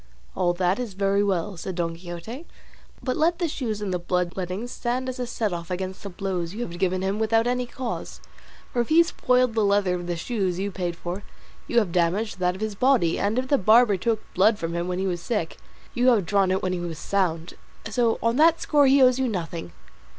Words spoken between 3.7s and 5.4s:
and the blood lettings stand as a